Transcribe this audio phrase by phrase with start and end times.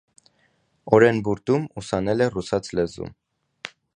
[0.97, 3.13] Օրենբուրդում ուսանել է ռուսաց լեզու։